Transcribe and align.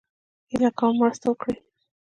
هيله 0.51 0.69
کوم 0.77 0.93
مرسته 1.01 1.25
وکړئ 1.29 1.55